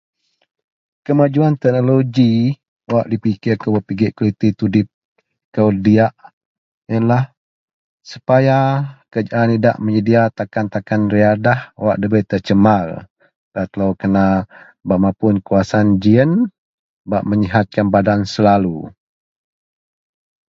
[1.05, 2.33] kemajuan teknologi
[2.91, 4.87] wak dipikir kou bak pigek kualiti tudip
[5.53, 6.13] kou diyak
[6.93, 7.23] ienlah
[8.11, 8.57] supaya
[9.13, 12.87] Kerajaan idak menyedia takan-takan riadah wak debei tercemar
[13.53, 14.25] dan telou kena
[14.87, 16.31] bak mapun kawasan ji ien
[17.09, 18.77] bak meyihatkan badan selalu